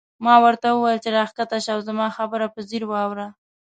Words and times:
ما 0.25 0.35
ورته 0.45 0.67
وویل 0.71 0.99
چې 1.03 1.09
راکښته 1.17 1.57
شه 1.63 1.71
او 1.75 1.81
زما 1.89 2.07
خبره 2.17 2.45
په 2.53 2.59
ځیر 2.69 2.83
واوره. 2.87 3.27